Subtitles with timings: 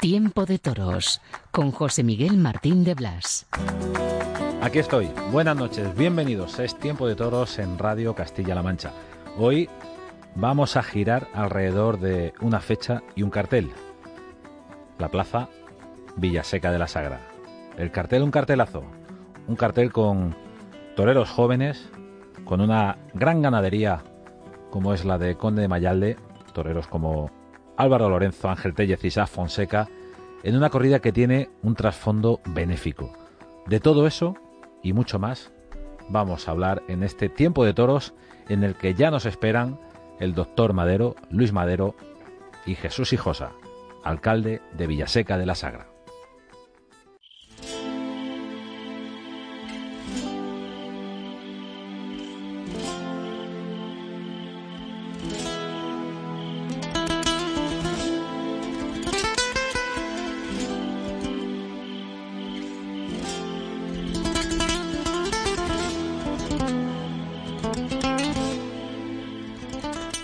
[0.00, 1.20] Tiempo de Toros
[1.50, 3.48] con José Miguel Martín de Blas.
[4.62, 5.10] Aquí estoy.
[5.32, 5.96] Buenas noches.
[5.96, 6.60] Bienvenidos.
[6.60, 8.92] Es Tiempo de Toros en Radio Castilla-La Mancha.
[9.36, 9.68] Hoy
[10.36, 13.72] vamos a girar alrededor de una fecha y un cartel.
[14.98, 15.48] La plaza
[16.16, 17.20] Villaseca de la Sagra.
[17.76, 18.84] El cartel, un cartelazo.
[19.48, 20.36] Un cartel con
[20.94, 21.88] toreros jóvenes,
[22.44, 24.04] con una gran ganadería
[24.70, 26.16] como es la de Conde de Mayalde,
[26.52, 27.32] toreros como
[27.78, 29.88] Álvaro Lorenzo, Ángel Tellez y Fonseca,
[30.42, 33.12] en una corrida que tiene un trasfondo benéfico.
[33.66, 34.36] De todo eso
[34.82, 35.52] y mucho más
[36.08, 38.14] vamos a hablar en este tiempo de toros
[38.48, 39.78] en el que ya nos esperan
[40.20, 41.94] el doctor Madero, Luis Madero
[42.66, 43.52] y Jesús Hijosa,
[44.04, 45.87] alcalde de Villaseca de la Sagra.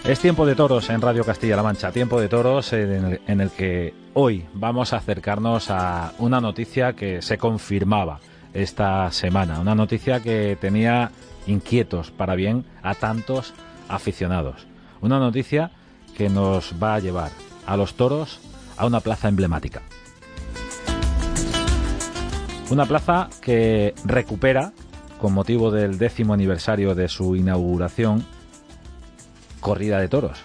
[0.04, 4.44] Es tiempo de toros en Radio Castilla-La Mancha, tiempo de toros en el, que hoy
[4.52, 8.20] vamos a acercarnos a una noticia que se confirmaba
[8.52, 11.10] esta semana, una noticia que tenía
[11.46, 13.54] inquietos para bien a tantos
[13.88, 14.66] aficionados,
[15.00, 15.70] una noticia
[16.14, 17.30] que nos va a llevar
[17.64, 18.40] a los toros
[18.76, 19.80] a una plaza emblemática.
[22.68, 24.74] Una plaza que recupera,
[25.18, 28.26] con motivo del décimo aniversario de su inauguración,
[29.64, 30.44] corrida de toros.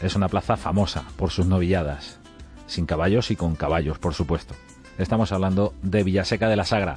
[0.00, 2.20] Es una plaza famosa por sus novilladas,
[2.66, 4.54] sin caballos y con caballos, por supuesto.
[4.98, 6.94] Estamos hablando de Villaseca de la Sagra.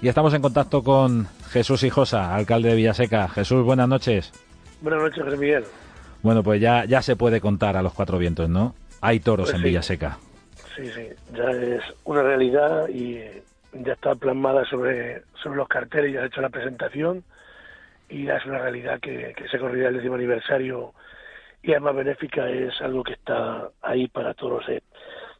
[0.00, 3.28] Y estamos en contacto con Jesús Hijosa, alcalde de Villaseca.
[3.28, 4.32] Jesús, buenas noches.
[4.82, 5.64] Buenas noches, José Miguel.
[6.22, 8.76] Bueno, pues ya, ya se puede contar a los cuatro vientos, ¿no?
[9.00, 9.68] Hay toros Pues en sí.
[9.68, 10.18] Villaseca.
[10.76, 13.18] Sí, sí, ya es una realidad y
[13.72, 17.24] ya está plasmada sobre, sobre los carteles, ya ha hecho la presentación
[18.10, 20.92] y es una realidad que, que esa corrida del décimo aniversario
[21.62, 24.82] y además benéfica es algo que está ahí para todos los,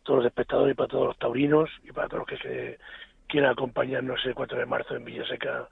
[0.03, 2.79] todos los espectadores y para todos los taurinos y para todos los que se
[3.27, 5.69] quieran acompañarnos el 4 de marzo en Villaseca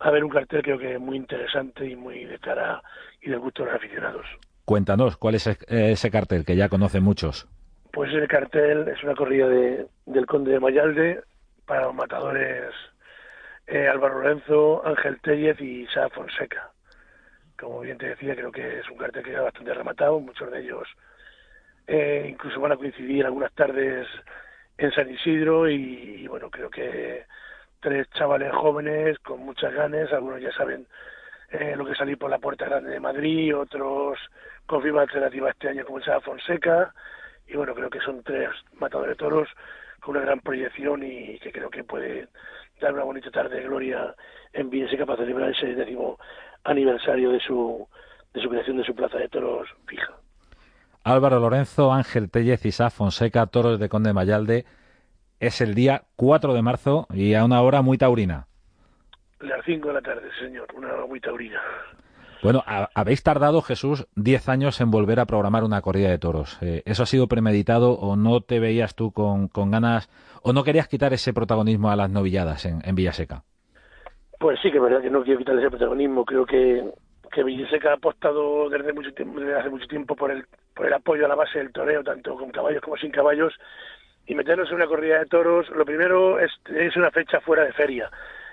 [0.00, 2.82] a ver un cartel creo que muy interesante y muy de cara
[3.20, 4.26] y del gusto de los aficionados.
[4.64, 7.48] Cuéntanos, ¿cuál es ese cartel que ya conocen muchos?
[7.92, 11.22] Pues el cartel es una corrida de, del Conde de Mayalde
[11.66, 12.72] para los matadores
[13.70, 16.70] eh, Álvaro Lorenzo, Ángel Tellez y Sá Fonseca.
[17.58, 20.60] Como bien te decía, creo que es un cartel que queda bastante rematado, muchos de
[20.60, 20.88] ellos
[21.86, 24.06] eh, incluso van a coincidir algunas tardes
[24.78, 27.24] en San Isidro y, bueno, creo que
[27.80, 30.86] tres chavales jóvenes con muchas ganas, algunos ya saben
[31.50, 34.18] eh, lo que salir por la Puerta Grande de Madrid, otros
[34.66, 36.94] con firma alternativa este año como el Sá Fonseca
[37.48, 39.48] y bueno, creo que son tres matadores de toros
[40.00, 42.28] con una gran proyección y que creo que puede
[42.80, 44.14] dar una bonita tarde de gloria
[44.52, 46.18] en Villaseca para celebrar ese décimo
[46.64, 47.86] aniversario de su
[48.32, 50.14] de su creación de su plaza de toros fija.
[51.02, 54.66] Álvaro Lorenzo, Ángel Tellez y Sá Fonseca, toros de Conde Mayalde.
[55.40, 58.46] Es el día 4 de marzo y a una hora muy taurina.
[59.40, 61.60] Las 5 de la tarde, señor, una hora muy taurina.
[62.42, 66.58] Bueno, ha- habéis tardado, Jesús, 10 años en volver a programar una corrida de toros.
[66.62, 70.08] Eh, ¿Eso ha sido premeditado o no te veías tú con, ganas
[70.42, 73.44] o no querías quitar ese protagonismo a las novilladas en, en Villaseca?
[74.38, 76.24] Pues sí que es verdad que no quiero quitarle ese protagonismo.
[76.24, 76.82] Creo que,
[77.30, 80.94] que Villaseca ha apostado desde mucho tiempo, desde hace mucho tiempo por el, por el
[80.94, 83.52] apoyo a la base del toreo, tanto con caballos como sin caballos.
[84.26, 86.50] Y meternos en una corrida de toros, lo primero es,
[86.96, 88.10] una fecha fuera de feria.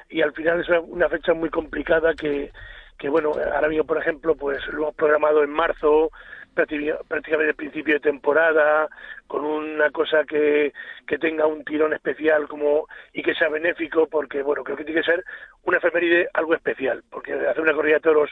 [0.10, 2.52] Y al final es una fecha muy complicada que,
[2.98, 6.10] que, bueno, ahora mismo, por ejemplo, pues lo hemos programado en marzo,
[6.56, 8.88] prácti- prácticamente principio de temporada,
[9.28, 10.74] con una cosa que,
[11.06, 15.02] que tenga un tirón especial como y que sea benéfico, porque bueno, creo que tiene
[15.02, 15.24] que ser
[15.64, 18.32] una efeméride algo especial, porque hacer una corrida de toros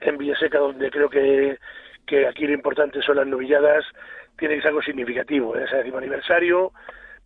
[0.00, 1.58] en Villaseca, donde creo que,
[2.06, 3.84] que aquí lo importante son las novilladas,
[4.36, 6.72] tiene que ser algo significativo, es el décimo aniversario,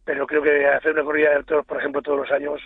[0.04, 2.60] pero creo que hacer una corrida de toros, por ejemplo, todos los años,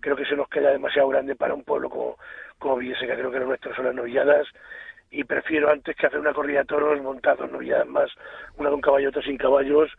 [0.00, 2.16] creo que se nos queda demasiado grande para un pueblo como,
[2.58, 4.46] como Villaseca, creo que lo nuestro son las novilladas,
[5.10, 8.10] y prefiero antes que hacer una corrida de toros montados, novilladas más,
[8.56, 9.90] una con caballo, otra sin caballos,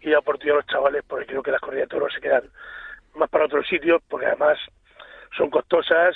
[0.00, 2.44] y dar oportunidad a los chavales, porque creo que las corridas de toros se quedan
[3.14, 4.58] más para otros sitios, porque además
[5.36, 6.14] son costosas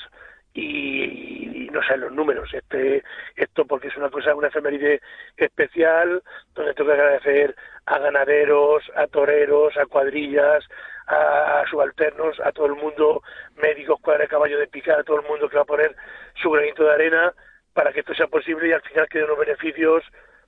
[0.55, 2.53] y, no sé los números.
[2.53, 3.03] Este,
[3.37, 5.01] esto porque es una cosa, una efeméride
[5.37, 6.23] especial,
[6.55, 7.57] donde tengo que agradecer
[7.87, 10.65] a ganaderos, a toreros, a cuadrillas,
[11.07, 13.23] a, a subalternos, a todo el mundo,
[13.57, 15.95] médicos, cuadra de caballo de picar, a todo el mundo que va a poner
[16.41, 17.33] su granito de arena
[17.73, 20.03] para que esto sea posible y al final queden unos beneficios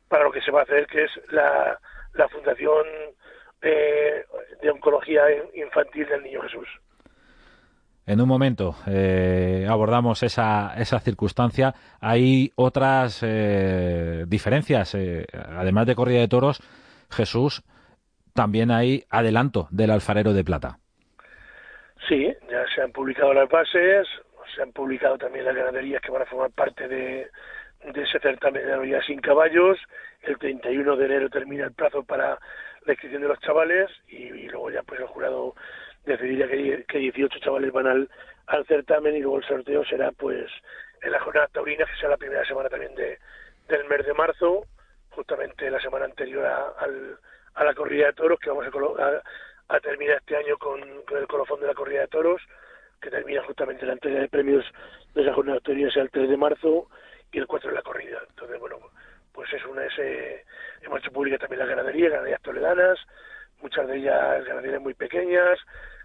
[0.09, 1.79] para lo que se va a hacer, que es la,
[2.15, 2.85] la fundación
[3.61, 5.23] de, oncología
[5.55, 6.69] infantil del Niño Jesús.
[8.07, 11.75] En un momento eh, abordamos esa, esa circunstancia.
[12.01, 14.95] Hay otras eh, diferencias.
[14.95, 16.61] Eh, además de corrida de toros,
[17.11, 17.63] Jesús,
[18.35, 20.79] también hay adelanto del alfarero de plata.
[22.09, 24.07] Sí, ya se han publicado las bases,
[24.55, 27.31] se han publicado también las ganaderías que van a formar parte de,
[27.95, 29.79] ese certamen de ya sin caballos.
[30.23, 32.39] El 31 de enero termina el plazo para
[32.85, 35.55] la inscripción de los chavales y, luego ya pues el jurado
[36.05, 38.09] decidirá que, que 18 chavales van al,
[38.67, 40.51] certamen y luego el sorteo será pues
[41.01, 43.19] en la jornada taurina que será la primera semana también de,
[43.69, 44.67] del mes de marzo
[45.11, 47.19] justamente la semana anterior al,
[47.55, 51.27] a la corrida de toros que vamos a, a, terminar este año con, con, el
[51.27, 52.41] colofón de la corrida de toros
[53.01, 54.65] que termina justamente la entrega de premios
[55.15, 56.89] de esa jornada sea el 3 de marzo
[57.33, 58.19] y el 4 de la corrida.
[58.29, 58.79] Entonces bueno
[59.33, 60.45] pues es una ese
[60.83, 62.99] hemos hecho pública también las ganaderías ganaderías toledanas
[63.61, 65.59] muchas de ellas ganaderías muy pequeñas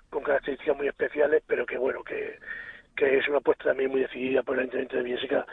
[0.09, 2.39] con características muy especiales, pero que bueno, que,
[2.95, 5.45] que es una apuesta también muy decidida por el Ayuntamiento de Villaseca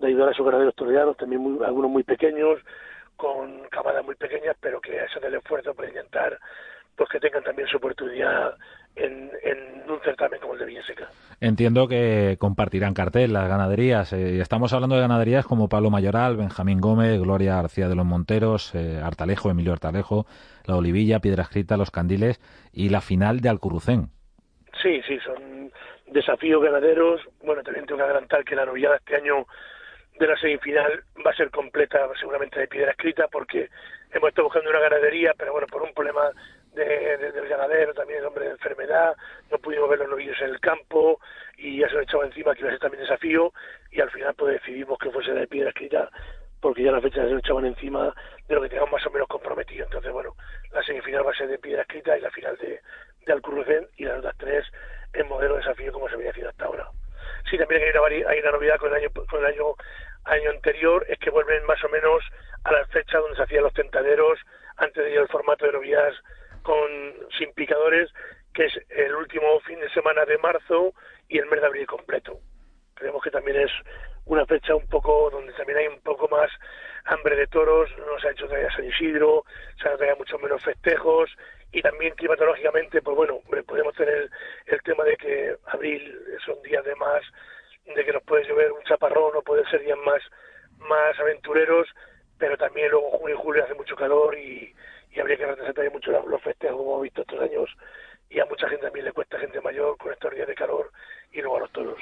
[0.00, 2.60] de ayudar a sus ganaderos toreanos, también muy, algunos muy pequeños,
[3.18, 6.38] con camadas muy pequeñas, pero que hacen el esfuerzo para intentar
[6.96, 8.54] pues que tengan también su oportunidad
[8.96, 11.08] en, en un certamen como el de Villaseca.
[11.40, 14.12] Entiendo que compartirán cartel las ganaderías.
[14.12, 18.74] Eh, estamos hablando de ganaderías como Pablo Mayoral, Benjamín Gómez, Gloria García de los Monteros,
[18.74, 20.26] eh, Artalejo, Emilio Artalejo,
[20.64, 22.40] La Olivilla, Piedra Escrita, Los Candiles
[22.72, 24.08] y la final de Alcurucén.
[24.82, 25.70] Sí, sí, son
[26.08, 27.20] desafíos ganaderos.
[27.44, 29.46] Bueno, también tengo que adelantar que la novillada este año
[30.18, 33.68] de la semifinal va a ser completa seguramente de piedra escrita porque
[34.12, 36.30] hemos estado buscando una ganadería, pero bueno, por un problema
[36.74, 39.16] de, del ganadero, también el hombre de enfermedad,
[39.50, 41.20] no pudimos ver los novillos en el campo
[41.56, 43.52] y ya se lo echaba encima que iba a ser también desafío
[43.90, 46.10] y al final pues decidimos que fuese de piedra escrita
[46.60, 48.12] porque ya las fechas se lo echaban encima
[48.48, 49.84] de lo que teníamos más o menos comprometido.
[49.84, 50.34] Entonces, bueno,
[50.72, 52.80] la semifinal va a ser de piedra escrita y la final de,
[53.24, 54.66] de Alcurrucén y las otras tres
[55.12, 56.88] en modelo de desafío como se había haciendo hasta ahora.
[57.48, 59.74] Sí, también hay una, hay una novedad con el año con el año
[60.28, 62.22] año anterior, es que vuelven más o menos
[62.64, 64.38] a las fechas donde se hacían los tentaderos
[64.76, 66.16] antes de ir al formato de novedades
[66.62, 66.88] con
[67.36, 68.10] sin picadores,
[68.52, 70.92] que es el último fin de semana de marzo
[71.28, 72.38] y el mes de abril completo.
[72.94, 73.70] Creemos que también es
[74.24, 76.50] una fecha un poco donde también hay un poco más
[77.04, 79.44] hambre de toros, no se ha hecho todavía San Isidro,
[79.80, 81.30] se han todavía mucho menos festejos
[81.72, 84.30] y también climatológicamente, pues bueno, podemos tener
[84.66, 87.22] el tema de que abril son días de más,
[87.94, 90.22] de que nos puede llover un chaparrón o pueden ser días más,
[90.78, 91.88] más aventureros,
[92.38, 94.74] pero también luego junio y julio hace mucho calor y,
[95.10, 97.70] y habría que retrasar mucho los festejos como hemos visto estos años
[98.30, 100.90] y a mucha gente también le cuesta gente mayor con estos días de calor
[101.32, 101.98] y luego a los toros.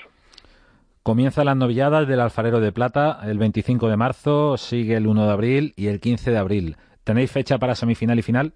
[1.02, 5.32] Comienza las novilladas del Alfarero de Plata el 25 de marzo, sigue el 1 de
[5.32, 6.76] abril y el 15 de abril.
[7.04, 8.54] ¿Tenéis fecha para semifinal y final?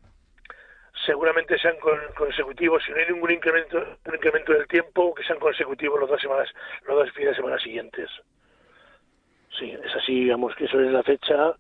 [1.07, 1.77] Seguramente sean
[2.15, 6.49] consecutivos, si no hay ningún incremento, incremento del tiempo, que sean consecutivos los dos semanas,
[6.87, 8.11] los dos fines de semana siguientes.
[9.59, 11.55] Sí, es así, digamos que eso es la fecha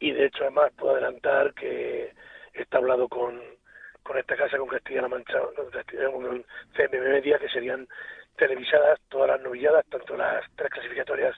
[0.00, 2.12] y de hecho además puedo adelantar que
[2.54, 3.40] está hablado con,
[4.02, 7.86] con esta casa, con Castilla-La Mancha, con CMM Media, que serían
[8.36, 11.36] televisadas todas las novilladas, tanto las tres clasificatorias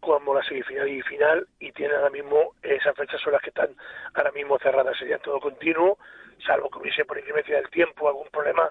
[0.00, 3.68] como la semifinal y final, y tienen ahora mismo esas fechas son las que están
[4.14, 5.98] ahora mismo cerradas, sería todo continuo,
[6.44, 8.70] salvo que hubiese por inclemencia del tiempo algún problema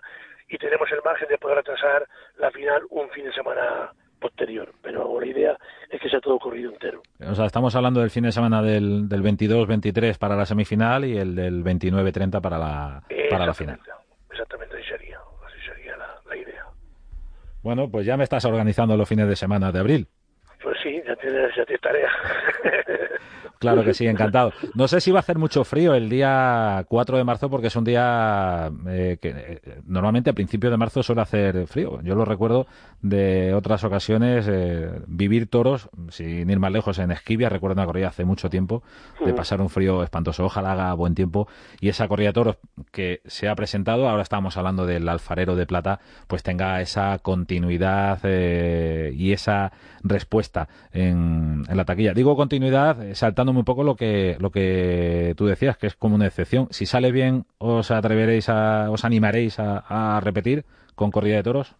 [0.49, 2.07] y tenemos el margen de poder retrasar
[2.37, 5.57] la final un fin de semana posterior, pero la idea
[5.89, 7.01] es que sea todo corrido entero.
[7.25, 11.17] O sea, estamos hablando del fin de semana del, del 22-23 para la semifinal y
[11.17, 13.79] el del 29-30 para la, para la final.
[14.29, 16.65] Exactamente, así sería, así sería la, idea.
[17.63, 20.07] Bueno, pues ya me estás organizando los fines de semana de abril.
[20.61, 22.09] Pues sí, ya tienes, ya tienes tarea.
[23.59, 24.53] Claro que sí, encantado.
[24.73, 27.75] No sé si va a hacer mucho frío el día 4 de marzo porque es
[27.75, 31.99] un día eh, que eh, normalmente a principios de marzo suele hacer frío.
[32.01, 32.67] Yo lo recuerdo
[33.01, 37.49] de otras ocasiones eh, vivir toros, sin ir más lejos, en Esquivia.
[37.49, 38.81] Recuerdo una corrida hace mucho tiempo
[39.25, 40.45] de pasar un frío espantoso.
[40.45, 41.49] Ojalá haga buen tiempo.
[41.81, 42.57] Y esa corrida de toros
[42.93, 48.23] que se ha presentado, ahora estamos hablando del alfarero de plata, pues tenga esa continuidad
[48.23, 50.48] y esa respuesta
[50.93, 52.13] en, en la taquilla.
[52.13, 56.27] Digo continuidad saltando un poco lo que, lo que tú decías, que es como una
[56.27, 56.67] excepción.
[56.71, 60.65] Si sale bien, ¿os atreveréis a, os animaréis a, repetir
[60.95, 61.75] con corrida de toros?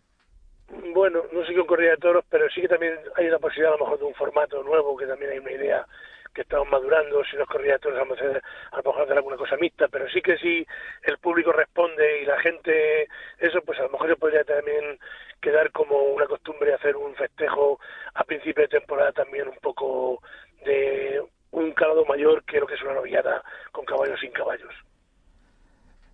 [0.94, 3.78] Bueno, no sé con corrida de toros, pero sí que también hay una posibilidad a
[3.78, 5.86] lo mejor de un formato nuevo, que también hay una idea
[6.34, 9.04] que estamos madurando, si no es corrida de toros vamos a, hacer, a lo mejor
[9.04, 10.66] hacer alguna cosa mixta, pero sí que si
[11.04, 13.08] el público responde y la gente,
[13.40, 15.00] eso pues a lo mejor se podría también
[15.42, 17.80] quedar como una costumbre hacer un festejo
[18.14, 20.22] a principio de temporada también un poco
[20.66, 21.22] de
[21.52, 24.74] un calado mayor que lo que es una novillada con caballos sin caballos.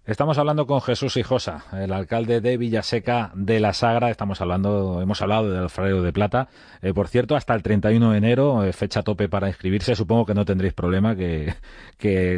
[0.08, 4.12] Estamos hablando con Jesús Hijosa, el alcalde de Villaseca de la Sagra.
[4.12, 6.48] Estamos hablando, hemos hablado del alfarero de plata.
[6.84, 9.96] Eh, por cierto, hasta el 31 de enero, eh, fecha tope para inscribirse.
[9.96, 11.56] Supongo que no tendréis problema, que,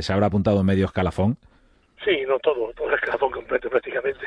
[0.02, 1.36] se habrá apuntado medio escalafón.
[2.06, 4.27] Sí, no todo, todo el escalafón completo prácticamente.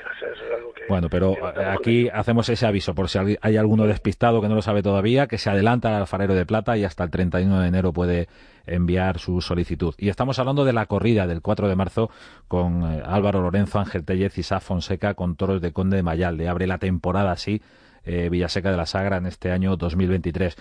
[0.91, 4.83] Bueno, pero aquí hacemos ese aviso por si hay alguno despistado que no lo sabe
[4.83, 8.29] todavía, que se adelanta al alfarero de plata y hasta el 31 de enero puede
[8.67, 9.95] enviar su solicitud.
[9.99, 12.11] Y estamos hablando de la corrida del 4 de marzo
[12.49, 16.49] con eh, Álvaro Lorenzo, Ángel Tellez y Sá Fonseca con toros de Conde de Mayalde.
[16.49, 17.63] Abre la temporada así
[18.05, 20.57] eh, Villaseca de la Sagra en este año 2023.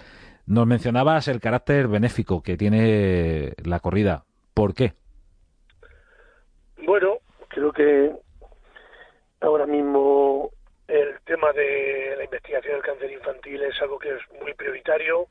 [0.46, 4.26] Nos mencionabas el carácter benéfico que tiene la corrida.
[4.54, 4.94] ¿Por qué?
[6.86, 7.18] Bueno,
[7.48, 8.12] creo que
[9.42, 10.52] ahora mismo
[10.88, 15.28] el tema de la investigación del cáncer infantil es algo que es muy prioritario.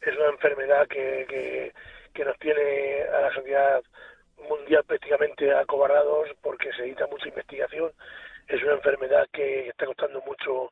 [0.00, 1.72] Es una enfermedad que,
[2.14, 3.82] que, nos tiene a la sociedad
[4.48, 7.90] mundial prácticamente acobardados porque se necesita mucha investigación.
[8.46, 10.70] Es una enfermedad que está costando mucho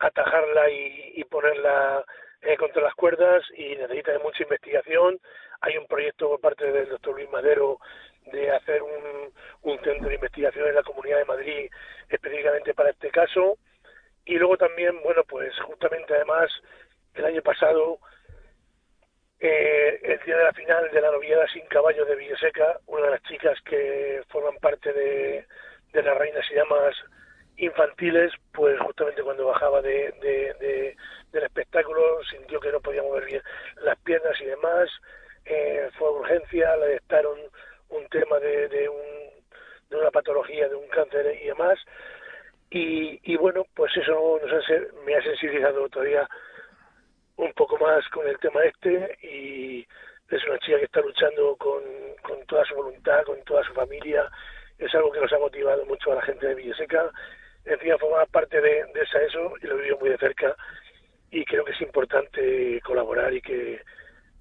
[0.00, 2.04] atajarla y, ponerla
[2.42, 5.18] eh, contra las cuerdas y necesita de mucha investigación.
[5.60, 7.78] Hay un proyecto por parte del doctor Luis Madero
[8.30, 9.32] de hacer un,
[9.62, 11.70] un centro de investigación en la Comunidad de Madrid
[12.08, 13.58] específicamente para este caso.
[14.24, 16.50] Y luego también, bueno, pues justamente además
[17.14, 17.98] el año pasado
[19.40, 23.10] eh, el día de la final de la noviada sin caballo de Villaseca, una de
[23.12, 25.46] las chicas que forman parte de,
[25.92, 26.96] de las reinas y damas
[27.56, 30.94] infantiles, pues justamente cuando bajaba de,
[31.32, 33.42] del espectáculo sintió que no podía mover bien
[33.82, 34.88] las piernas y demás,
[35.44, 37.38] eh, fue a urgencia, le detectaron
[37.90, 39.30] un tema de, de, un,
[39.90, 41.78] de una patología, de un cáncer y demás,
[42.70, 44.64] y, y bueno, pues eso nos
[45.04, 46.28] me ha sensibilizado todavía
[47.36, 49.86] un poco más con el tema este y
[50.28, 51.82] es una chica que está luchando con,
[52.22, 54.30] con toda su voluntad, con toda su familia.
[54.78, 57.10] Es algo que nos ha motivado mucho a la gente de Villaseca.
[57.64, 60.54] Encima formaba parte de, de esa eso y lo vivido muy de cerca
[61.30, 63.80] y creo que es importante colaborar y que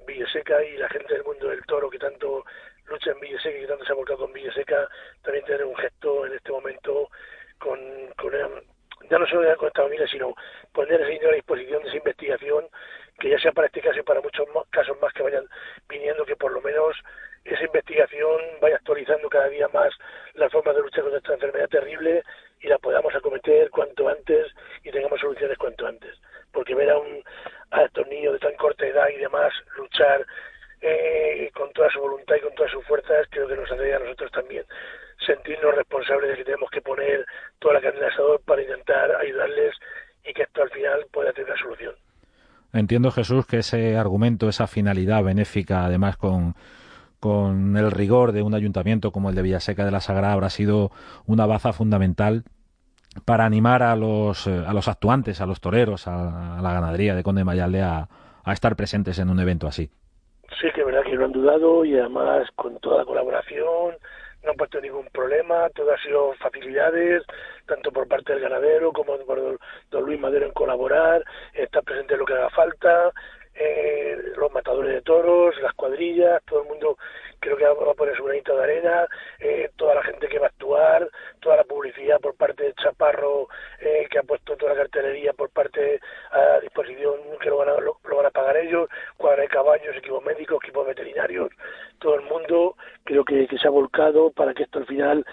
[0.05, 2.43] Villaseca y la gente del mundo del toro que tanto
[2.88, 4.88] lucha en Villaseca y que tanto se ha volcado con Villaseca
[5.24, 7.10] también tener un gesto en este momento
[7.60, 7.79] con,
[8.17, 8.32] con
[9.10, 10.36] ya no solo con esta familia, sino
[10.74, 12.67] poner a disposición de esa investigación,
[13.20, 15.48] que ya sea para este caso y para muchos casos más que vayan
[15.88, 16.96] viniendo, que por lo menos
[17.46, 19.94] esa investigación vaya actualizando cada día más
[20.34, 22.24] las formas de luchar contra esta enfermedad terrible
[22.60, 24.48] y la podamos acometer cuanto antes
[24.84, 26.15] y tengamos soluciones cuanto antes.
[26.51, 27.24] Porque ver a, un,
[27.72, 30.25] a estos niños de tan corta edad y demás luchar
[30.81, 34.00] eh, con toda su voluntad y con todas sus fuerzas, creo que nos hace a
[34.00, 34.63] nosotros también
[35.25, 37.25] sentirnos responsables de que tenemos que poner
[37.60, 39.75] toda la carne asador para intentar ayudarles
[40.24, 41.96] y que esto al final pueda tener una solución.
[42.74, 46.55] Entiendo, Jesús, que ese argumento, esa finalidad benéfica, además con,
[47.19, 50.91] con el rigor de un ayuntamiento como el de Villaseca de la Sagrada, habrá sido
[51.25, 52.43] una baza fundamental
[53.25, 57.24] para animar a los, eh, a los actuantes, a los toreros, a, la ganadería de
[57.24, 58.07] Conde Mayalde a
[58.51, 59.89] estar presentes en un evento así.
[60.59, 63.95] Sí, que es verdad que no han dudado y además con toda la colaboración,
[64.43, 67.23] no han puesto ningún problema, todo ha sido facilidades,
[67.67, 69.59] tanto por parte del ganadero como por
[69.91, 71.23] don Luis Madero en colaborar,
[71.53, 73.11] estar presente en lo que haga falta,
[73.59, 76.97] eh, los matadores de toros, las cuadrillas, todo el mundo
[77.39, 79.07] creo que va a poner su granito de arena,
[79.39, 81.09] eh, toda la gente que va a actuar,
[81.39, 83.47] toda la publicidad por parte de Chaparro,
[83.79, 85.99] eh, que ha puesto toda la cartelería por parte
[86.31, 90.23] a disposición, que lo van a, lo, van a pagar ellos, cuadra de caballos, equipos
[90.23, 91.49] médicos, equipos veterinarios,
[91.99, 95.25] todo el mundo creo que, que se ha volcado para que esto al final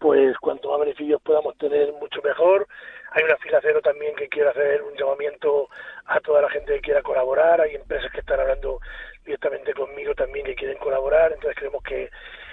[0.00, 2.66] pues cuanto más beneficios podamos tener, mucho mejor.
[3.12, 5.68] Hay una fila cero también que quiere hacer un llamamiento
[6.06, 7.60] a toda la gente que quiera colaborar.
[7.60, 8.80] Hay empresas que están hablando
[9.26, 11.32] directamente conmigo también que quieren colaborar.
[11.32, 12.10] Entonces creemos que,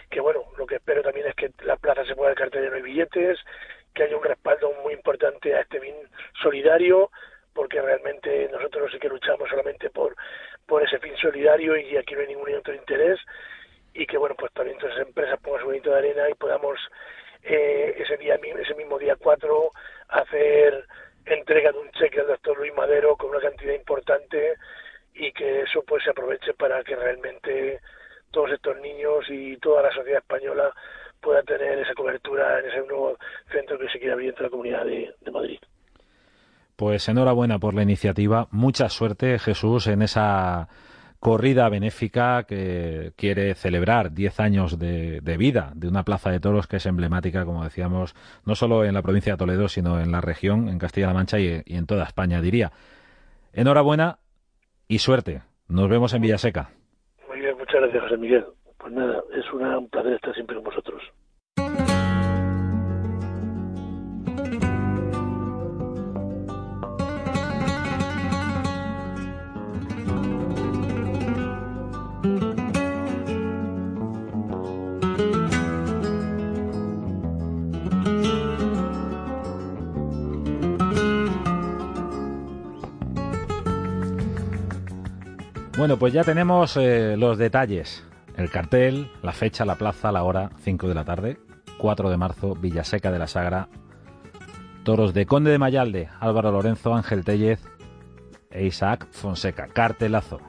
[0.10, 3.40] que bueno, lo que espero también es que la plaza se pueda cartel de billetes,
[3.94, 5.96] que haya un respaldo muy importante a este bien
[6.42, 7.12] solidario,
[7.54, 10.18] porque realmente nosotros sí que luchamos solamente por,
[10.66, 13.20] por ese fin solidario y aquí no hay ningún otro interés
[13.94, 16.78] y que bueno pues también todas esas empresas pongan su bonito de arena y podamos
[17.44, 19.72] eh, ese día ese mismo día 4
[20.10, 20.86] hacer
[21.26, 24.56] entrega de un cheque al doctor Luis Madero con una cantidad importante
[25.14, 27.80] y que eso pues se aproveche para que realmente
[28.32, 30.74] todos estos niños y toda la sociedad española
[31.20, 33.18] pueda tener esa cobertura en ese nuevo
[33.52, 35.60] centro que se quiere abrir dentro de la comunidad de Madrid.
[36.78, 38.48] Pues enhorabuena por la iniciativa.
[38.52, 40.68] Mucha suerte, Jesús, en esa
[41.20, 46.78] corrida benéfica que quiere celebrar 10 años de, vida de una plaza de toros que
[46.78, 50.70] es emblemática, como decíamos, no solo en la provincia de Toledo, sino en la región,
[50.70, 52.72] en Castilla-La Mancha y, en toda España, diría.
[53.54, 54.20] Enhorabuena
[54.88, 55.42] y suerte.
[55.68, 56.70] Nos vemos en Villaseca.
[57.28, 58.46] Muy bien, muchas gracias, José Miguel.
[58.78, 60.97] Pues nada, es una, un placer estar siempre con vosotros.
[85.88, 88.04] Bueno, pues ya tenemos eh, los detalles.
[88.36, 91.38] El cartel, la fecha, la plaza, la hora, 5 de la tarde,
[91.78, 93.70] 4 de marzo, Villaseca de la Sagra.
[94.84, 97.62] Toros de Conde de Mayalde, Álvaro Lorenzo, Ángel Tellez
[98.52, 99.68] e Isaac Fonseca.
[99.68, 100.42] Cartelazo.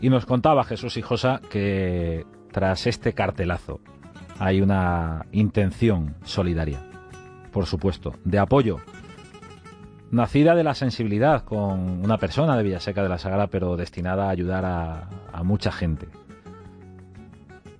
[0.00, 3.78] Y nos contaba Jesús Hijosa que tras este cartelazo
[4.40, 6.80] hay una intención solidaria,
[7.52, 8.78] por supuesto, de apoyo
[10.14, 14.30] nacida de la sensibilidad con una persona de Villaseca de la Sagrada, pero destinada a
[14.30, 16.08] ayudar a, mucha gente.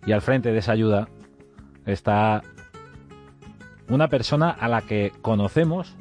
[0.05, 1.09] Y al frente de esa ayuda
[1.87, 2.43] está
[3.89, 5.97] una persona a la que conocemos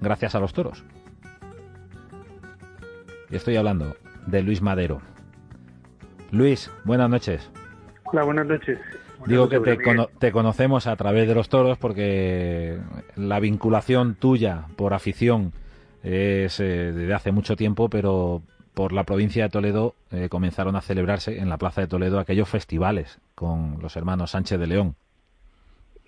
[0.00, 0.84] gracias a los toros.
[3.30, 3.94] Y estoy hablando
[4.26, 5.02] de Luis Madero.
[6.32, 7.50] Luis, buenas noches.
[8.04, 8.78] Hola, buenas noches.
[9.26, 9.60] Digo que
[10.18, 12.78] te, conocemos a través de los toros porque
[13.16, 15.52] la vinculación tuya por afición
[16.02, 18.42] es eh, desde hace mucho tiempo, pero
[18.74, 22.48] por la provincia de Toledo eh, comenzaron a celebrarse en la Plaza de Toledo aquellos
[22.48, 24.94] festivales con los hermanos Sánchez de León.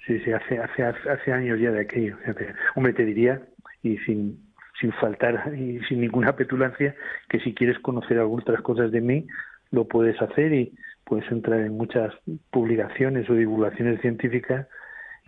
[0.06, 2.16] Sí, sí, hace, hace, hace años ya de aquello.
[2.74, 3.42] Hombre, te diría,
[3.82, 4.38] y sin,
[4.80, 6.94] sin faltar y sin ninguna petulancia,
[7.28, 9.26] que si quieres conocer algunas otras cosas de mí,
[9.70, 10.72] lo puedes hacer y
[11.08, 12.12] puedes entrar en muchas
[12.50, 14.66] publicaciones o divulgaciones científicas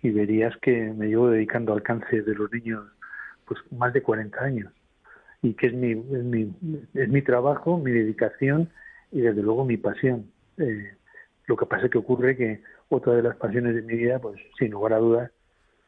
[0.03, 2.85] y verías que me llevo dedicando al cáncer de los niños
[3.45, 4.71] pues más de 40 años
[5.41, 6.53] y que es mi, es mi,
[6.93, 8.69] es mi trabajo, mi dedicación
[9.11, 10.27] y desde luego mi pasión.
[10.57, 10.93] Eh,
[11.47, 14.39] lo que pasa es que ocurre que otra de las pasiones de mi vida, pues
[14.59, 15.31] sin lugar a dudas,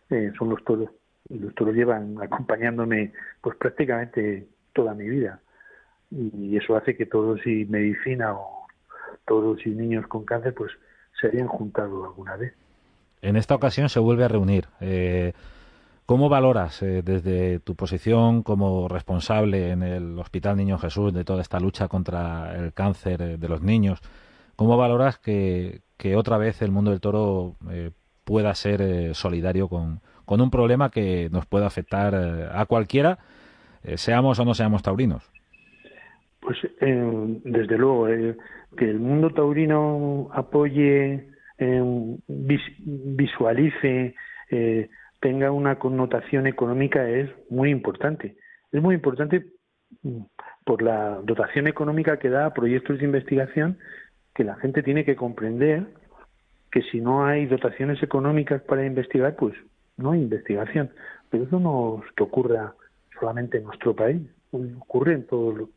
[0.10, 0.90] eh, son los toros.
[1.30, 5.40] Y los toros llevan acompañándome pues prácticamente toda mi vida.
[6.12, 8.63] Y eso hace que todos y medicina o
[9.26, 10.72] todos y niños con cáncer pues
[11.20, 12.54] se harían juntado alguna vez.
[13.22, 14.68] En esta ocasión se vuelve a reunir.
[14.82, 15.34] Eh,
[16.06, 21.42] ¿Cómo valoras eh, desde tu posición como responsable en el Hospital Niño Jesús de toda
[21.42, 24.02] esta lucha contra el cáncer eh, de los niños?
[24.58, 25.82] ¿Cómo valoras que,
[26.18, 27.56] otra vez el mundo del toro
[28.26, 33.20] pueda ser solidario con, con, un problema que nos pueda afectar a cualquiera,
[33.96, 35.32] seamos o no seamos taurinos?
[36.44, 38.08] Pues desde luego,
[38.78, 44.14] que el mundo taurino apoye, eh, visualice,
[44.52, 44.90] eh,
[45.22, 48.36] tenga una connotación económica es muy importante.
[48.74, 49.46] Es muy importante
[50.02, 50.20] mm,
[50.66, 53.78] por la dotación económica que da a proyectos de investigación
[54.36, 55.86] que la gente tiene que comprender
[56.72, 59.54] que si no hay dotaciones económicas para investigar, pues
[59.96, 60.90] no hay investigación.
[61.30, 62.74] Pero eso no es que ocurra
[63.18, 65.70] solamente en nuestro país, ocurre en todos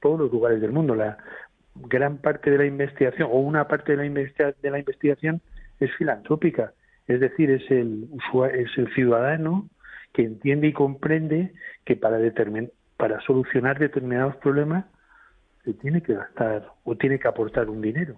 [0.00, 0.94] todos los lugares del mundo.
[0.94, 1.18] La,
[1.74, 5.40] gran parte de la investigación o una parte de la, de la investigación
[5.78, 6.72] es filantrópica,
[7.06, 8.08] es decir, es el,
[8.52, 9.68] es el ciudadano
[10.12, 11.52] que entiende y comprende
[11.84, 12.18] que para,
[12.96, 14.84] para solucionar determinados problemas
[15.64, 18.16] se tiene que gastar o tiene que aportar un dinero.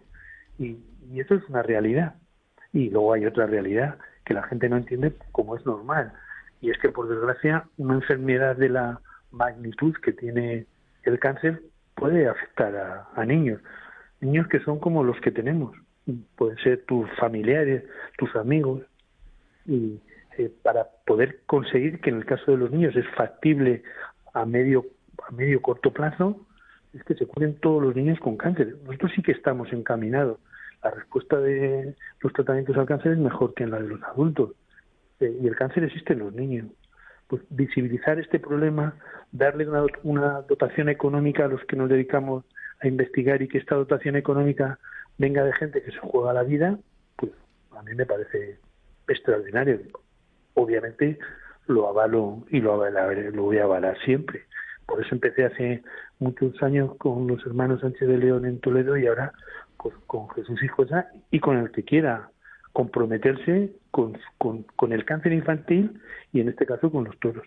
[0.59, 0.79] Y,
[1.11, 2.15] y eso es una realidad.
[2.73, 6.13] Y luego hay otra realidad que la gente no entiende como es normal.
[6.61, 10.67] Y es que, por desgracia, una enfermedad de la magnitud que tiene
[11.03, 11.63] el cáncer
[11.95, 13.61] puede afectar a, niños,
[14.21, 15.77] niños que son como los que tenemos,
[16.37, 17.85] pueden ser tus familiares,
[18.19, 18.83] tus amigos,
[19.67, 20.01] y
[20.39, 23.83] eh, para poder conseguir que en el caso de los niños es factible
[24.33, 24.85] a medio
[25.29, 26.41] a medio corto plazo,
[26.95, 28.77] es que se curen todos los niños con cáncer.
[28.85, 30.39] Nosotros sí que estamos encaminados.
[30.83, 34.53] La respuesta de los tratamientos al cáncer es mejor que en la de los adultos.
[35.21, 36.67] Eh, y el cáncer existe en los niños
[37.33, 38.95] pues, visibilizar este problema,
[39.31, 39.67] darle
[40.03, 42.45] una, dotación económica a los que nos dedicamos
[42.83, 44.79] a investigar y que esta dotación económica
[45.17, 46.79] venga de gente que se juega la vida,
[47.17, 47.33] pues
[47.71, 48.59] a mí me parece
[49.09, 49.81] extraordinario.
[50.53, 51.19] Obviamente
[51.69, 54.43] lo avalo y lo, lo voy a avalar siempre.
[54.85, 55.83] Por eso empecé hace
[56.19, 59.33] muchos años con los hermanos Sánchez de León en Toledo y ahora
[59.79, 62.29] pues, con Jesús y José y con el que quiera
[62.73, 66.01] comprometerse con, con, el cáncer infantil
[66.33, 67.45] y en este caso con los toros.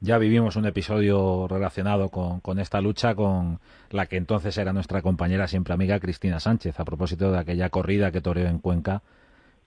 [0.00, 3.58] Ya vivimos un episodio relacionado con, con, esta lucha con
[3.90, 8.12] la que entonces era nuestra compañera siempre amiga Cristina Sánchez, a propósito de aquella corrida
[8.12, 9.02] que toreó en Cuenca,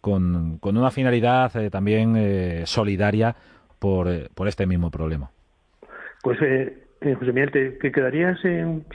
[0.02, 3.36] con, con una finalidad eh, también eh, solidaria
[3.80, 5.30] por, eh, por, este mismo problema.
[6.22, 8.38] Pues, José Miguel, te, te quedarías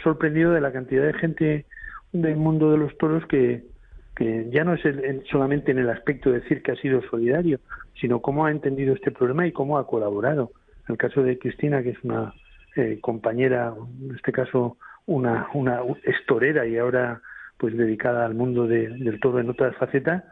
[0.03, 1.64] sorprendido de la cantidad de gente
[2.12, 3.64] del mundo de los toros que,
[4.14, 4.81] que ya no es
[5.31, 7.59] solamente en el aspecto de decir que ha sido solidario,
[8.00, 10.53] sino cómo ha entendido este problema y cómo ha colaborado.
[10.88, 12.33] En el caso de Cristina, que es una
[12.77, 17.20] eh, compañera, en este caso una, una estorera y ahora
[17.57, 20.24] pues dedicada al mundo del todo en otras facetas,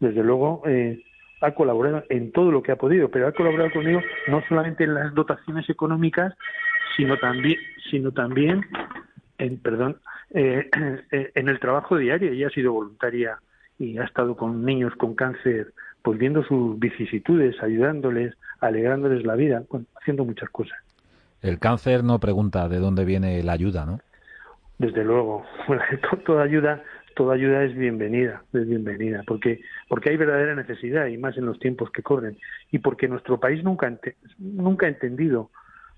[0.00, 1.02] desde luego eh,
[1.40, 4.94] ha colaborado en todo lo que ha podido, pero ha colaborado conmigo no solamente en
[4.94, 6.34] las dotaciones económicas,
[6.96, 7.58] sino también,
[7.90, 8.64] sino también
[9.38, 9.98] en, perdón,
[10.34, 10.68] eh,
[11.34, 12.32] en el trabajo diario.
[12.32, 13.38] Ella ha sido voluntaria
[13.78, 19.62] y ha estado con niños con cáncer, pues viendo sus vicisitudes, ayudándoles, alegrándoles la vida,
[20.00, 20.78] haciendo muchas cosas.
[21.42, 24.00] El cáncer no pregunta de dónde viene la ayuda, ¿no?
[24.78, 25.44] Desde luego,
[26.26, 26.82] toda ayuda,
[27.14, 31.58] toda ayuda es bienvenida, es bienvenida, porque porque hay verdadera necesidad y más en los
[31.58, 32.36] tiempos que corren
[32.70, 33.92] y porque nuestro país nunca
[34.38, 35.50] nunca ha entendido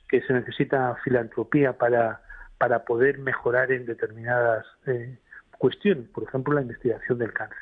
[0.09, 2.21] que se necesita filantropía para
[2.61, 5.17] para poder mejorar en determinadas eh,
[5.57, 7.57] cuestiones, por ejemplo la investigación del cáncer.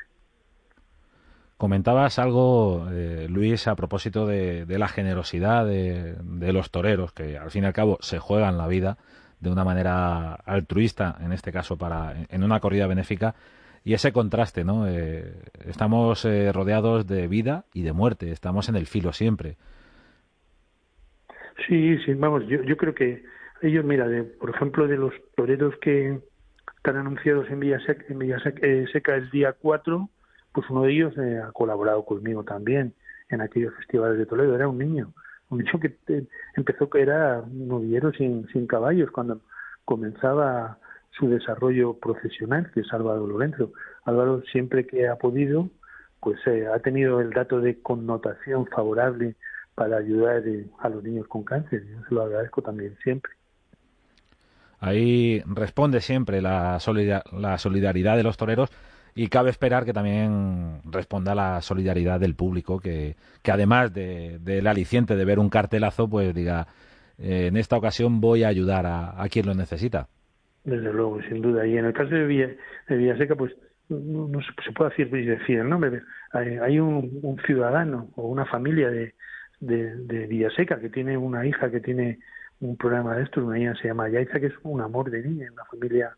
[1.55, 7.63] Comentabas algo, eh, Luis, a propósito de, la generosidad de, los toreros, que al fin
[7.63, 8.97] y al cabo se juegan la vida
[9.39, 13.35] de una manera altruista, en este caso para en una corrida benéfica,
[13.85, 14.85] y ese contraste, ¿no?
[14.85, 15.33] Eh,
[15.65, 19.55] estamos eh, rodeados de vida y de muerte, estamos en el filo siempre.
[21.67, 23.23] Sí, sí, vamos, yo, yo creo que
[23.61, 26.19] ellos, mira, de, por ejemplo, de los toreros que
[26.77, 30.09] están anunciados en Villaseca, en Villaseca el día 4,
[30.53, 32.93] pues uno de ellos eh, ha colaborado conmigo también
[33.29, 34.55] en aquellos festivales de Toledo.
[34.55, 35.13] Era un niño,
[35.49, 39.41] un niño que eh, empezó que era novillero sin, sin caballos cuando
[39.85, 40.77] comenzaba
[41.11, 43.73] su desarrollo profesional, que es Álvaro Lorenzo.
[44.05, 45.69] Álvaro siempre que ha podido,
[46.21, 49.35] pues eh, ha tenido el dato de connotación favorable
[49.75, 50.43] para ayudar
[50.79, 51.85] a los niños con cáncer.
[51.85, 53.31] Yo se lo agradezco también siempre.
[54.79, 56.79] Ahí responde siempre la,
[57.31, 58.71] la solidaridad de los toreros
[59.15, 63.15] y cabe esperar que también responda la solidaridad del público, que,
[63.51, 66.67] además del aliciente de ver un cartelazo, pues diga,
[67.17, 70.07] eh, en esta ocasión voy a ayudar a, quien lo necesita.
[70.63, 71.65] Desde luego, sin duda.
[71.65, 72.49] Y en el caso de, Villa,
[72.87, 73.53] de Villaseca, pues
[73.89, 79.15] no, se, puede decir, el nombre, hay, hay un, ciudadano o una familia de,
[79.59, 82.19] de, de, Villaseca que tiene una hija que tiene
[82.61, 85.51] un programa de estos, una niña se llama Yaiza, que es un amor de niña,
[85.51, 86.15] una familia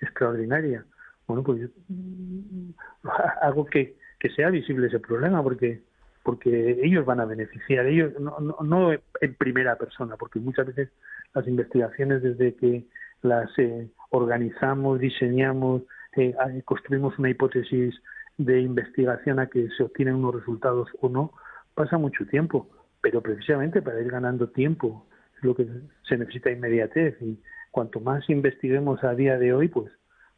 [0.00, 0.84] extraordinaria.
[1.26, 1.70] Bueno, pues
[3.42, 5.80] hago que, que sea visible ese problema porque
[6.22, 10.88] porque ellos van a beneficiar, ellos no, no, en primera persona, porque muchas veces
[11.34, 12.84] las investigaciones desde que
[13.22, 15.82] las eh, organizamos, diseñamos,
[16.16, 17.94] eh, construimos una hipótesis
[18.38, 21.32] de investigación a que se obtienen unos resultados o no,
[21.74, 22.68] pasa mucho tiempo,
[23.00, 25.06] pero precisamente para ir ganando tiempo
[25.42, 25.66] lo que
[26.08, 27.38] se necesita inmediatez y
[27.70, 29.92] cuanto más investiguemos a día de hoy, pues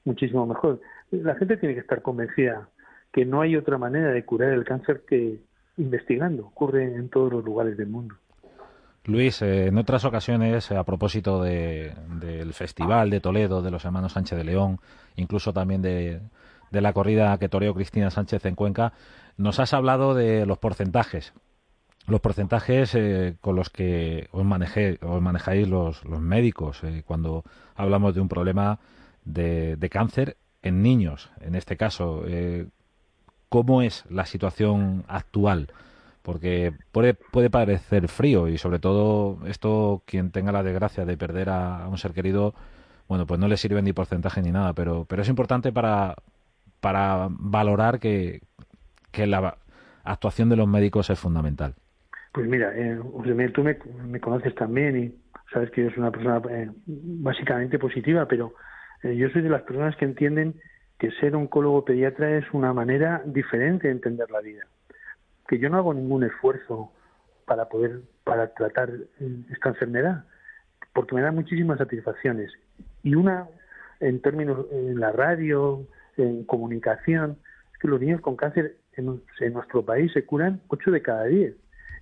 [0.04, 0.80] muchísimo mejor.
[1.10, 2.68] La gente tiene que estar convencida
[3.12, 5.40] que no hay otra manera de curar el cáncer que
[5.76, 6.46] investigando.
[6.46, 8.16] Ocurre en todos los lugares del mundo.
[9.04, 14.38] Luis, eh, en otras ocasiones, a propósito del Festival de Toledo de los hermanos Sánchez
[14.38, 14.78] de León,
[15.16, 16.20] incluso también de,
[16.70, 18.94] la corrida que toreó Cristina Sánchez en Cuenca,
[19.36, 21.34] nos has hablado de los porcentajes.
[22.06, 27.44] Los porcentajes eh, con los que os, manejé, os manejáis los, los médicos eh, cuando
[27.74, 28.78] hablamos de un problema
[29.24, 32.24] de, cáncer en niños, en este caso.
[32.26, 32.66] Eh,
[33.48, 35.68] ¿Cómo es la situación actual?
[36.22, 41.48] Porque puede, puede parecer frío y sobre todo esto, quien tenga la desgracia de perder
[41.48, 42.54] a, un ser querido,
[43.08, 46.16] bueno, pues no le sirve ni porcentaje ni nada, pero, pero es importante para,
[46.80, 48.42] para valorar que,
[49.10, 49.56] que la
[50.02, 51.74] actuación de los médicos es fundamental.
[52.34, 52.98] Pues mira, eh,
[53.54, 55.14] tú me, conoces también y
[55.52, 58.54] sabes que yo soy una persona eh, básicamente positiva, pero
[59.04, 60.60] eh, yo soy de las personas que entienden
[60.98, 64.64] que ser oncólogo pediatra es una manera diferente de entender la vida.
[65.46, 66.90] Que yo no hago ningún esfuerzo
[67.46, 68.90] para poder para tratar
[69.52, 70.24] esta enfermedad,
[70.92, 72.50] porque me da muchísimas satisfacciones.
[73.04, 73.46] Y una,
[74.00, 77.38] en términos en la radio, en comunicación,
[77.72, 81.54] es que los niños con cáncer en, nuestro país se curan 8 de cada 10.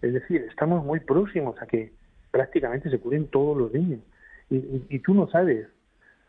[0.02, 1.92] Es decir, estamos muy próximos a que
[2.30, 4.00] prácticamente se curen todos los niños.
[4.50, 5.66] y tú no sabes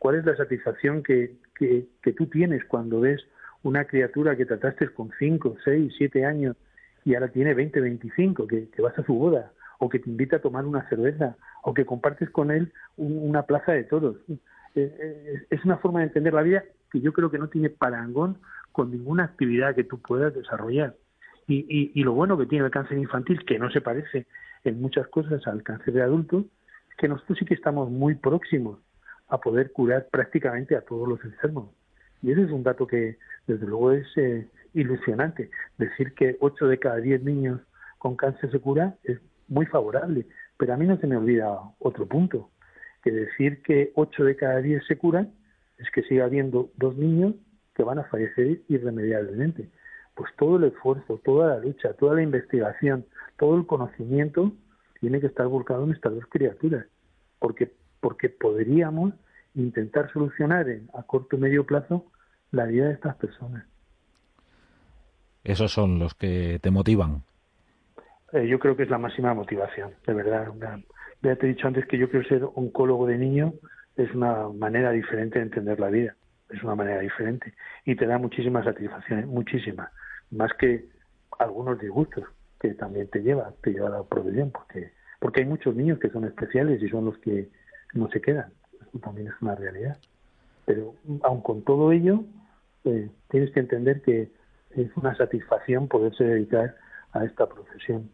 [0.03, 3.25] ¿Cuál es la satisfacción que, que, tú tienes cuando ves
[3.63, 6.57] una criatura que trataste con 5, 6, 7 años
[7.05, 10.35] y ahora tiene 20, 25, que, que vas a su boda, o que te invita
[10.35, 14.17] a tomar una cerveza, o que compartes con él una plaza de toros?
[14.27, 14.37] Eh,
[14.75, 18.39] eh, es una forma de entender la vida que yo creo que no tiene parangón
[18.73, 20.97] con ninguna actividad que tú puedas desarrollar.
[21.47, 24.27] Y, y, lo bueno que tiene el cáncer infantil, que no se parece
[24.63, 26.45] en muchas cosas al cáncer de adulto,
[26.89, 28.79] es que nosotros sí que estamos muy próximos
[29.27, 31.69] a poder curar prácticamente a todos los enfermos.
[32.21, 35.49] Y ese es un dato que, desde luego, es eh, ilusionante.
[35.77, 37.59] Decir que 8 de cada 10 niños
[37.97, 40.25] con cáncer se cura es muy favorable.
[40.57, 42.49] Pero a mí no se me olvida otro punto,
[43.03, 45.33] que decir que 8 de cada 10 se curan
[45.77, 47.35] es que sigue habiendo dos niños
[47.75, 49.69] que van a fallecer irremediablemente.
[50.15, 53.05] Pues todo el esfuerzo, toda la lucha, toda la investigación,
[53.37, 54.51] todo el conocimiento
[54.99, 56.85] tiene que estar volcado en estas dos criaturas,
[57.39, 57.73] porque
[58.03, 59.13] porque podríamos
[59.55, 62.05] intentar solucionar a corto y medio plazo
[62.51, 63.65] la vida de estas personas.
[65.45, 67.23] Esos son los que te motivan.
[68.33, 70.47] Eh, yo creo que es la máxima motivación, de verdad.
[71.21, 73.53] ya te he dicho antes que yo quiero ser oncólogo de niño,
[73.95, 76.15] es una manera diferente de entender la vida,
[76.49, 77.53] es una manera diferente
[77.85, 79.91] y te da muchísimas satisfacciones, muchísimas,
[80.33, 80.85] más que
[81.39, 82.25] algunos disgustos
[82.59, 86.09] que también te lleva, te lleva a la profesión, porque, porque hay muchos niños que
[86.09, 87.49] son especiales y son los que
[87.93, 89.97] no se quedan, eso también es una realidad.
[90.65, 92.23] Pero aun con todo ello,
[92.85, 94.29] eh, tienes que entender que
[94.71, 96.75] es una satisfacción poderse dedicar
[97.11, 98.09] a esta profesión.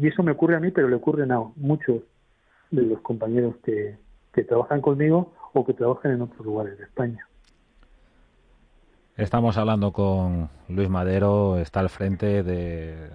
[0.00, 2.02] Y eso me ocurre a mí, pero le ocurren a muchos
[2.70, 3.96] de los compañeros que,
[4.32, 7.26] que trabajan conmigo o que trabajan en otros lugares de España.
[9.16, 13.10] Estamos hablando con Luis Madero, está al frente de,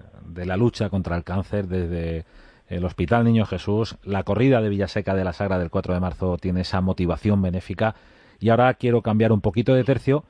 [0.46, 2.24] la lucha contra el cáncer desde
[2.68, 3.96] el Hospital Niño Jesús.
[4.04, 7.96] La corrida de Villaseca de la Sagra del 4 de marzo tiene esa motivación benéfica.
[8.38, 10.22] Y ahora quiero cambiar un poquito de tercio,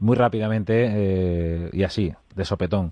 [0.00, 2.90] muy rápidamente eh, y así, de sopetón.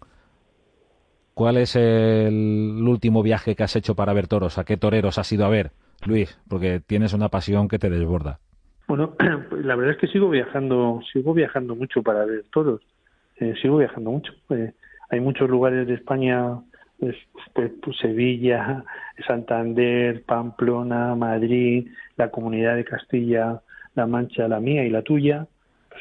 [1.35, 4.57] ¿Cuál es el último viaje que has hecho para ver toros?
[4.57, 5.73] ¿A qué toreros has ido a ver,
[6.05, 6.38] Luis?
[6.47, 8.38] Porque tienes una pasión que te desborda.
[8.90, 9.14] Bueno,
[9.48, 12.81] pues la verdad es que sigo viajando, sigo viajando mucho para ver toros.
[13.37, 14.33] Eh, sigo viajando mucho.
[14.48, 14.72] Eh,
[15.11, 16.59] hay muchos lugares de España,
[16.98, 17.14] pues,
[17.53, 18.83] pues, Sevilla,
[19.29, 23.62] Santander, Pamplona, Madrid, la Comunidad de Castilla,
[23.94, 25.46] La Mancha, la mía y la tuya.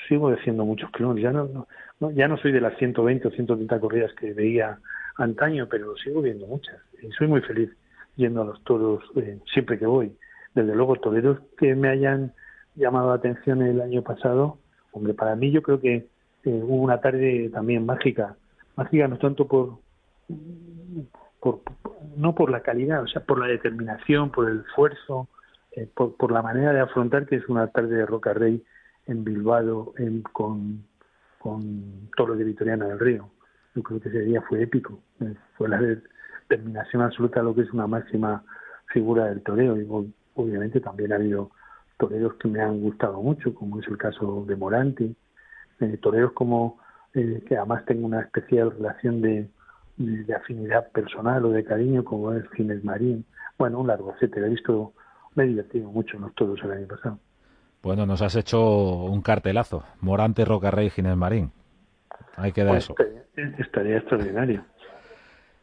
[0.07, 1.21] sigo haciendo muchos kilómetros.
[1.21, 1.67] Ya no,
[1.99, 4.79] no, ya no soy de las 120 o 130 corridas que veía
[5.17, 6.81] antaño, pero sigo viendo muchas.
[7.03, 7.69] Y soy muy feliz
[8.15, 10.11] yendo a los toros eh, siempre que voy.
[10.55, 12.33] Desde luego, toreros que me hayan
[12.75, 14.57] llamado la atención el año pasado,
[14.91, 18.35] hombre, para mí yo creo que eh, hubo una tarde también mágica.
[18.75, 19.79] Mágica no tanto por,
[21.39, 21.61] por,
[22.15, 25.27] no por la calidad, o sea, por la determinación, por el esfuerzo,
[25.71, 28.63] eh, por, la manera de afrontar que es una tarde de Roca Rey
[29.07, 30.85] en Bilbao en, con,
[31.39, 33.29] con Toro de Vitoriana del Río
[33.75, 34.99] yo creo que ese día fue épico.
[35.57, 38.43] Fue la determinación absoluta de lo que es una máxima
[38.87, 39.79] figura del toreo.
[39.79, 39.87] Y
[40.35, 41.51] obviamente también ha habido
[41.99, 45.15] toreros que me han gustado mucho, como es el caso de Moranti.
[45.81, 46.79] Eh, toreros como
[47.13, 49.49] eh, que además tengo una especial relación de,
[49.97, 53.25] de, afinidad personal o de cariño, como es Ginés Marín.
[53.57, 54.47] Bueno, un largo etcétera.
[54.47, 54.93] He visto,
[55.35, 57.19] me he divertido mucho en los toros el año pasado.
[57.83, 59.83] Bueno, nos has hecho un cartelazo.
[59.99, 61.51] Morante, Rocarrey, Ginés Marín.
[62.37, 62.95] Ahí queda pues eso.
[63.57, 64.63] Estaría, extraordinario.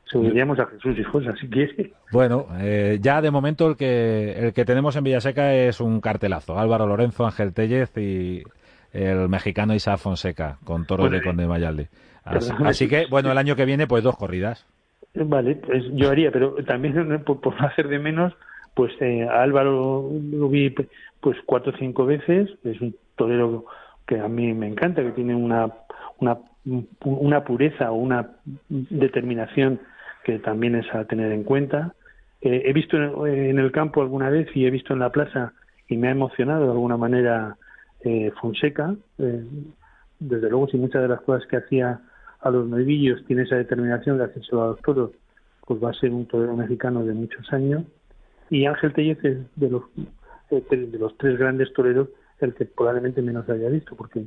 [0.07, 1.92] Subiríamos a Jesús José, si quiere.
[2.12, 6.59] Bueno, eh, ya de momento el que, el que tenemos en Villaseca es un cartelazo.
[6.59, 8.42] Álvaro Lorenzo, Ángel Tellez y
[8.92, 11.88] el mexicano Isa Fonseca, con toros de Conde Mayalde.
[12.25, 14.66] Así, que, bueno, el año que viene, pues dos corridas.
[15.14, 18.33] Vale, pues yo haría, pero también por, por hacer de menos,
[18.75, 20.75] pues eh, a Álvaro lo vi
[21.21, 22.51] pues cuatro o cinco veces.
[22.62, 23.66] Es un torero
[24.07, 25.69] que a mí me encanta, que tiene una,
[26.19, 26.38] una
[27.05, 28.31] una pureza o una
[28.69, 29.81] determinación
[30.27, 31.95] que también es a tener en cuenta.
[32.41, 32.97] Eh, he visto
[33.29, 35.53] en, el campo alguna vez y he visto en la plaza
[35.87, 37.57] y me ha emocionado de alguna manera
[38.01, 38.97] eh, Fonseca.
[39.19, 39.45] Eh,
[40.19, 42.01] desde luego, si muchas de las cosas que hacía
[42.41, 45.12] a los novillos tiene esa determinación de hacerse a los toros,
[45.65, 47.85] pues va a ser un torero mexicano de muchos años.
[48.51, 49.85] Y Ángel Tellez es de los,
[50.51, 52.09] de los tres grandes toreros
[52.41, 54.25] el que probablemente menos haya visto, porque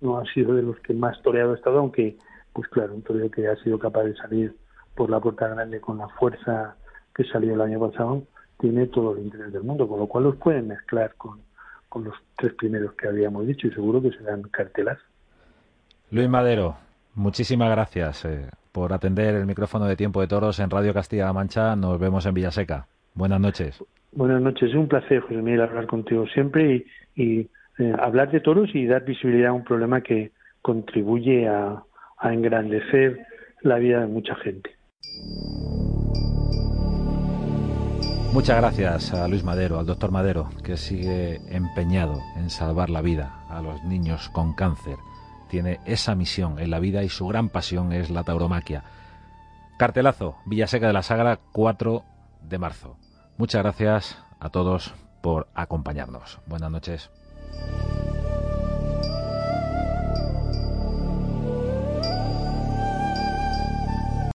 [0.00, 2.16] no ha sido de los que más toreado ha estado, aunque,
[2.54, 4.54] pues claro, un toreo que ha sido capaz de salir
[4.98, 6.74] por la puerta grande con la fuerza
[7.14, 8.24] que salió el año pasado,
[8.58, 11.38] tiene todo el interés del mundo, con lo cual los pueden mezclar con,
[11.88, 14.98] con los tres primeros que habíamos dicho y seguro que serán cartelas.
[16.10, 16.78] Luis Madero,
[17.14, 21.76] muchísimas gracias eh, por atender el micrófono de Tiempo de Toros en Radio Castilla-La Mancha.
[21.76, 22.88] Nos vemos en Villaseca.
[23.14, 23.84] Buenas noches.
[24.10, 26.84] Buenas noches, es un placer, José Miguel, hablar contigo siempre
[27.14, 31.84] y, y eh, hablar de toros y dar visibilidad a un problema que contribuye a,
[32.18, 33.24] a engrandecer
[33.62, 34.77] la vida de mucha gente.
[38.32, 43.42] Muchas gracias a Luis Madero, al doctor Madero, que sigue empeñado en salvar la vida
[43.48, 44.98] a los niños con cáncer.
[45.48, 48.84] Tiene esa misión en la vida y su gran pasión es la tauromaquia.
[49.78, 52.04] Cartelazo, Villaseca de la Sagra, 4
[52.42, 52.96] de marzo.
[53.38, 56.38] Muchas gracias a todos por acompañarnos.
[56.46, 57.10] Buenas noches.